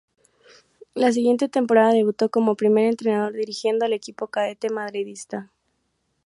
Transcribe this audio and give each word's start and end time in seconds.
La 0.95 1.11
siguiente 1.11 1.47
temporada 1.47 1.91
debutó 1.93 2.31
como 2.31 2.55
primer 2.55 2.85
entrenador, 2.85 3.33
dirigiendo 3.33 3.85
al 3.85 3.93
equipo 3.93 4.29
cadete 4.29 4.71
madridista. 4.71 5.51